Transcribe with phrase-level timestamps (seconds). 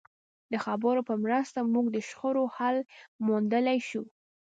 [0.51, 2.77] د خبرو په مرسته موږ د شخړو حل
[3.25, 4.03] موندلای شو.